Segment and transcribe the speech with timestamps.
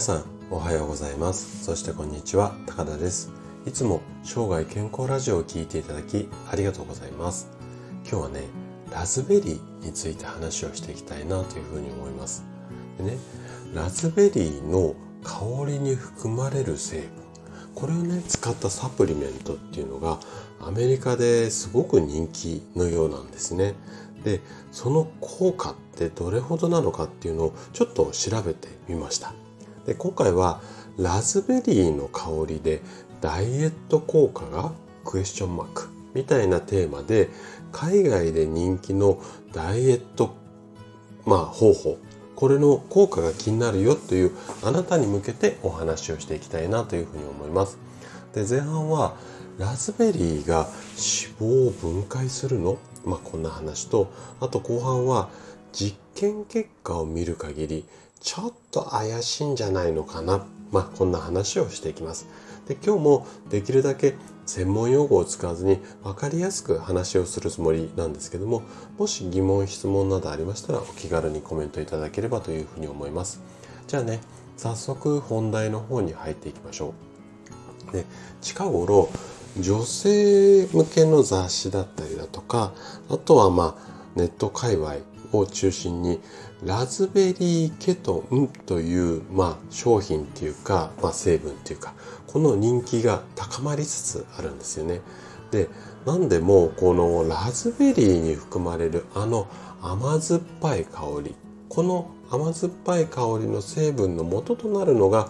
[0.00, 1.62] 皆さんおはようございます。
[1.62, 3.30] そしてこんにちは高田です。
[3.66, 7.50] いつも生涯健康ラジオを聴いていただきありがとうございます。
[8.10, 8.44] 今日はね
[8.90, 12.44] ラズベリーについて話をしていきたいなというふうに思います。
[12.96, 13.18] でね
[13.74, 17.08] ラズベリーの香りに含まれる成分。
[17.74, 20.18] これをね使ったサプリメントっていうのが
[20.62, 23.74] アメリカですごく人気のようなんですね。
[24.24, 24.40] で
[24.72, 29.34] その効果ってどれほどなのかっていうのをちょっと調べてみました。
[29.86, 30.60] で今回は
[30.98, 32.82] ラズベリーの香りで
[33.20, 34.72] ダイエット効果が
[35.04, 37.30] クエスチョンマークみたいなテーマで
[37.72, 40.34] 海外で人気のダイエット、
[41.24, 41.98] まあ、方法
[42.34, 47.78] これの効果が気になるよというあなたに向けてお話をしていきたいなというふうに思います。
[48.34, 49.14] で前半は
[49.58, 50.66] ラズベリーが
[50.96, 52.78] 脂肪を分解するの？
[53.04, 54.10] まあこんな話と
[54.40, 55.28] あと後半は
[55.72, 57.84] 実験結果を見る限り
[58.20, 60.46] ちょっと怪しいんじゃないのかな。
[60.70, 62.26] まあこんな話をしていきます。
[62.68, 64.14] で今日もできるだけ
[64.46, 68.62] 専門用語を使わずに分かりやすく話をするつもりなんですけども
[68.98, 73.40] もし疑問質問などありましたらお気軽にコメントいただければというふうに思います。
[73.88, 74.20] じゃあね
[74.56, 76.94] 早速本題の方に入っていきましょ
[77.88, 77.92] う。
[77.92, 78.04] で
[78.40, 79.08] 近頃
[79.58, 82.72] 女性向けの雑誌だったりだとか
[83.08, 84.96] あとはまあネット界隈
[85.32, 86.20] を中心に
[86.64, 91.94] ラズベリーケトンという、まあ、商品っていうか、まあ、成分っていうか
[92.26, 95.00] この人気が高まりつつあるんですよね。
[95.50, 95.68] で
[96.06, 99.48] なんでもこのラズベリーに含まれるあの
[99.82, 101.34] 甘酸っぱい香り
[101.68, 105.28] この甘酸っぱい香りの成分の元となるのが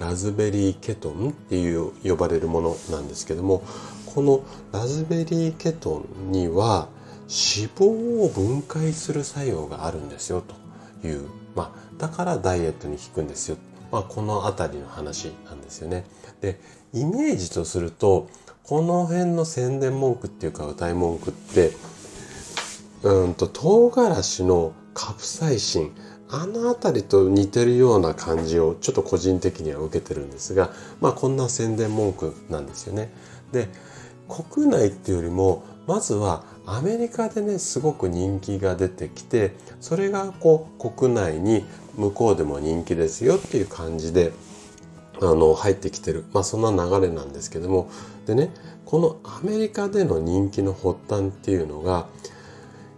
[0.00, 3.62] ラズベリーケトンっていう呼ばれるものなんですけども
[4.06, 6.88] このラズベリーケトンには
[7.30, 7.84] 脂肪
[8.24, 10.42] を分解する作用があるんですよ
[11.00, 13.56] という、まあ、だからダイエットに効くんですよ、
[13.92, 16.04] まあ、この辺りの話なんですよね。
[16.40, 16.60] で
[16.92, 18.28] イメージとすると
[18.64, 21.72] この辺の宣伝文句っていうか歌い文句って
[23.02, 25.92] うんと唐辛子のカプサイシン
[26.28, 30.70] あの辺りと似てるような感じをちょっと個人的には受けてるんですが
[31.00, 33.12] まあこんな宣伝文句なんですよね。
[33.52, 33.68] で
[34.28, 41.64] 国内っていうよりもまずはアメリカでねすごく人気が出てきてそれがこう国内に
[41.96, 44.32] 向こうでも人気ですよっていう感じで
[45.20, 46.24] あの入ってきてる。
[46.32, 47.90] まあそんな流れなんですけども。
[48.26, 48.50] でね
[48.86, 52.06] このアメリカでの人気の発端っていうのが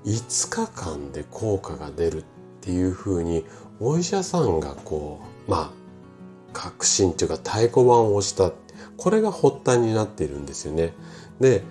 [0.05, 2.25] 5日間で効果が出るっ
[2.61, 3.45] ていうふうに
[3.81, 5.71] お医者さんがこうまあ
[6.53, 8.53] 確信というか太鼓判を押した。
[8.97, 10.93] これが発端になっているんですよね。
[11.41, 11.63] で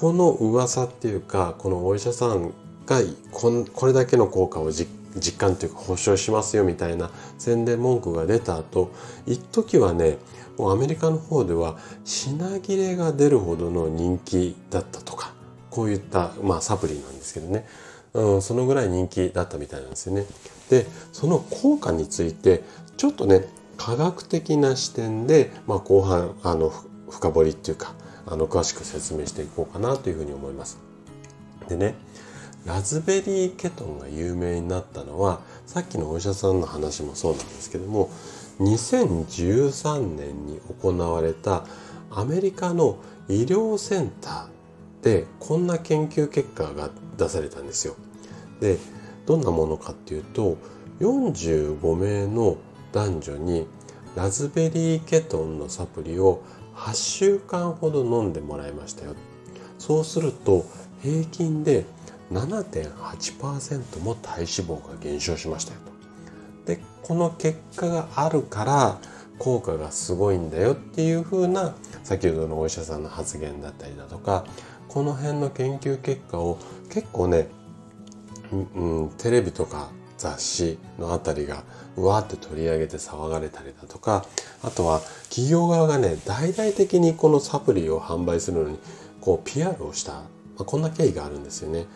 [0.00, 2.52] この噂っていうかこのお医者さん
[2.86, 3.00] が
[3.32, 4.86] これだけの効果を実
[5.38, 8.92] 感というか保証しますよみたいな宣伝文句が出た後
[9.26, 10.18] 一時はね
[10.58, 15.32] もうアメリカの方では品切れが出るほどの人気だったとか
[15.70, 17.66] こういった、まあ、サプリなんですけどね、
[18.14, 20.24] うん、そのぐらい人気だったみたいなんですよね。
[20.70, 22.64] でその効果について
[22.96, 23.46] ちょっとね
[23.76, 26.72] 科学的な視点で、まあ、後半あの
[27.10, 27.94] 深掘りっていうか
[28.26, 30.78] あの詳しく説明していこうかなというふうに思います。
[31.68, 31.94] でね
[32.64, 38.10] ラズベリーケトンが有名になったのはさっきのお医者さんの話もそうなんですけども
[38.58, 41.64] 2013年に行われた
[42.10, 42.98] アメリカの
[43.28, 47.94] 医療センターでこんな研究結果が出されたんですよ。
[48.60, 48.78] で
[49.26, 50.56] どんなものかっていうと
[51.00, 52.56] 45名の
[52.92, 53.66] 男女に
[54.16, 56.42] ラズベリーケトンのサプリを
[56.76, 59.14] 8週間ほど飲んでもらいましたよ。
[59.78, 60.64] そうすると
[61.02, 61.84] 平均で
[62.32, 65.80] 7.8%も体脂肪が減少しましたよ
[66.64, 66.74] と。
[66.74, 68.98] でこの結果があるから
[69.38, 74.44] 効果がすごいんだよっていう風な先ほどのお医者さんの発言だったりだとか
[74.88, 76.58] この辺の研究結果を
[76.90, 77.48] 結構ね、
[78.74, 81.64] うん、テレビとか雑誌のあたりが
[81.96, 84.26] うわーって取り上げて騒がれたりだとか
[84.62, 88.78] あとは企業側がね大々的にこのサプリを販売するのに
[89.20, 90.22] こう PR をした、ま
[90.60, 91.86] あ、こんな経緯があるんですよね。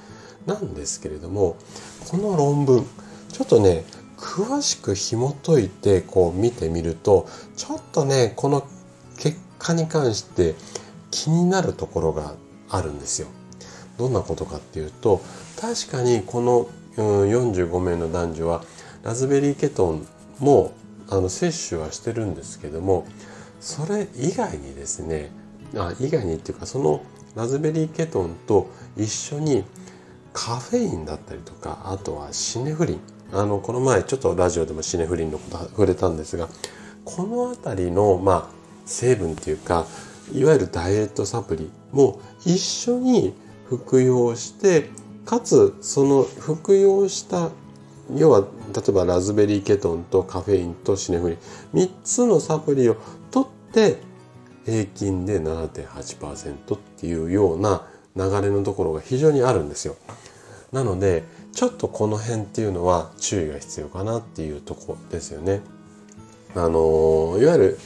[0.46, 1.56] なんですけれども
[2.10, 2.86] この論文
[3.30, 3.84] ちょっとね
[4.16, 7.26] 詳しく紐解いてこう見てみると
[7.56, 8.66] ちょっとねこの
[9.18, 10.54] 結果に関して
[11.10, 12.34] 気になるところが
[12.68, 13.28] あるんですよ。
[13.98, 15.20] どんなことかっていうと
[15.60, 16.68] 確かにこの
[17.00, 18.64] 45名の男女は
[19.02, 20.06] ラズベリーケトン
[20.38, 20.72] も
[21.08, 23.06] あの摂取はしてるんですけども
[23.60, 25.30] それ以外にですね
[25.76, 27.02] あ以外にっていうかその
[27.34, 29.64] ラズベリーケトンと一緒に
[30.32, 33.00] カフェインだったりとかあとはシネフリン。
[33.32, 36.48] あのこの前ちょっとラジオでもシネフリンのこと触れたんですが
[37.04, 38.54] この辺りの、まあ、
[38.86, 39.86] 成分っていうか
[40.32, 43.32] いわゆるダイエットサプリも一緒に
[43.68, 44.90] 服用して
[45.24, 47.50] かつその服用した
[48.16, 51.38] 要は例えばラズベリーケトンとカフェインとシネフリン
[51.86, 52.96] 3つのサプリを
[53.30, 53.98] 取って
[54.64, 57.86] 平均で7.8%っていうような
[58.16, 59.96] 流れのところが非常にあるんですよ。
[60.72, 65.60] なのでちょっとこの辺っていうのは注意が必要かなっていうとこですよね。
[66.54, 67.78] あのいわゆる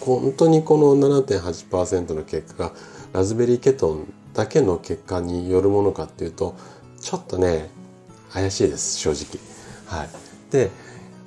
[0.00, 2.72] 本当にこの7.8%の結果が
[3.12, 6.54] ラズベリーケトンだけの結果によるものかっていうと
[7.00, 7.70] ちょっとね
[8.32, 9.40] 怪しいです正直。
[9.86, 10.08] はい、
[10.50, 10.70] で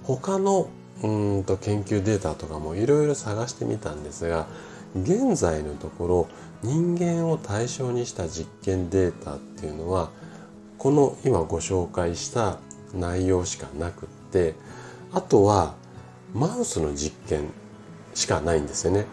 [0.04, 0.70] 他の
[1.04, 4.48] うんと研究データとかもいろいろ探してみたんですが
[4.96, 6.28] 現在のところ
[6.62, 10.12] 人間を対象にした実験データっていうのは
[10.78, 12.60] この今ご紹介した
[12.94, 14.56] 内容しかなくって
[15.12, 15.76] あとは
[16.34, 17.50] マウスの実験
[18.14, 19.06] しかないんですよね。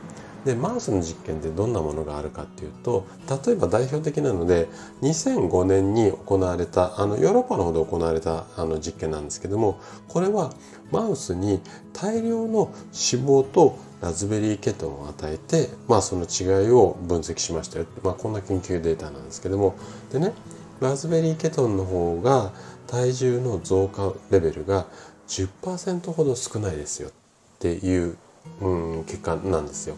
[0.44, 3.06] でマウスの実験ってどんなものがあるかっていうと
[3.46, 4.68] 例えば代表的なので
[5.02, 10.52] 2005年に行われたあのヨーロッパの方で行われたあの実験なんですけどもこれは
[10.90, 11.60] マウスに
[11.92, 19.74] 大量の脂肪とラズベリーケトンを与えて、まあ、その違いを分析しましたよ、まあ、こんな研究データなんですけども
[20.10, 20.32] でね
[20.80, 22.52] ラズベリーケトンの方が
[22.86, 24.86] 体重の増加レベルが
[25.28, 27.12] 10%ほど少ないですよっ
[27.60, 28.16] ていう、
[28.60, 29.96] うん、結果なんですよ。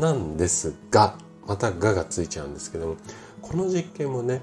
[0.00, 1.14] なんですが
[1.46, 2.96] また「が」がついちゃうんですけども
[3.42, 4.42] この実験もね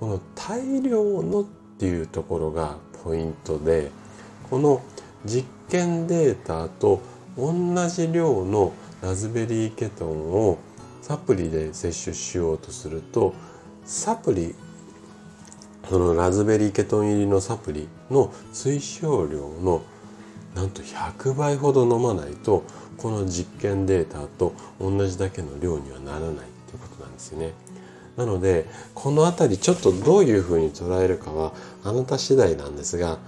[0.00, 1.44] この大量のっ
[1.78, 3.90] ていうところがポイントで
[4.50, 4.82] この
[5.24, 7.00] 実験データと
[7.36, 7.52] 同
[7.88, 8.72] じ量の
[9.02, 10.58] ラズベリーケトンを
[11.02, 13.34] サプリで摂取しようとすると
[13.84, 14.54] サプリ
[15.88, 19.82] そのラズベリーケトン入りのサプリの推奨量の
[20.56, 22.64] なんと100倍ほど飲まないと
[22.96, 26.32] この実験データと同じだけの量にはならないっ
[26.66, 27.52] ていうことなんですよね。
[28.16, 31.52] なのでこの辺りちょっとどういうふうに捉えるかは
[31.84, 33.18] あなた次第なんですが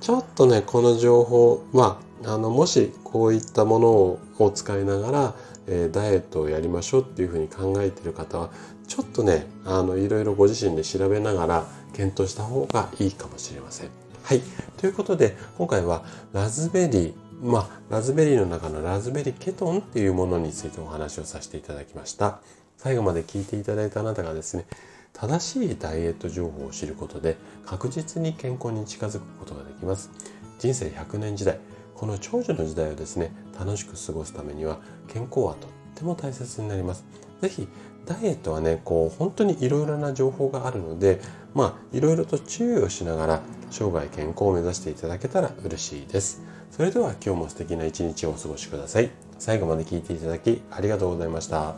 [0.00, 5.34] ちょっとねこの情報はあのもしこういったものを使いながら、
[5.66, 8.50] えー、ダイエットをやりましょうっていうふうに考えてる方は
[8.86, 14.07] ちょっとねあのいろいろご自身で調べながら検討した方がいいかもしれません。
[14.22, 14.42] はい。
[14.76, 22.40] ということで今回はラズベリーまあ、ラズベリーの中のラズベリーケトンっていうものについてお話をさせていただきました。
[22.76, 24.66] 最後まで聞いていただいたあなたがですね、
[25.12, 30.10] 正しいダイエット情報を知ることで確実に健康に近づくことができます。
[30.58, 31.60] 人生100年時代、
[31.94, 37.04] この長寿の時代をですね、楽しく過ごすためには健康はとっても大切になります。
[37.40, 37.68] ぜひ、
[38.04, 41.20] ダイエットはね、こう、本当にいろいろな情報があるので、
[41.54, 46.42] まあいろいろと注意をしながら生涯健康を目指していただけたら嬉しいです。
[46.70, 49.10] それでは今日も素敵な一日をお過ごしください。
[49.38, 51.76] 最後まで聞いていただきありがとうございました。